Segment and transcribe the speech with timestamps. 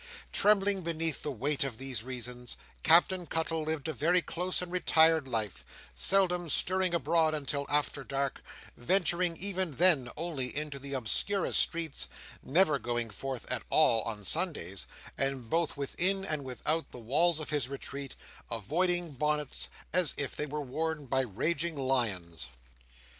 [0.33, 5.27] Trembling beneath the weight of these reasons, Captain Cuttle lived a very close and retired
[5.27, 8.41] life; seldom stirring abroad until after dark;
[8.75, 12.07] venturing even then only into the obscurest streets;
[12.41, 14.87] never going forth at all on Sundays;
[15.19, 18.15] and both within and without the walls of his retreat,
[18.49, 22.47] avoiding bonnets, as if they were worn by raging lions.